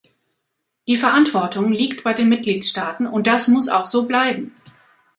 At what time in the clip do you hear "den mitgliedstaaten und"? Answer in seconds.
2.15-3.27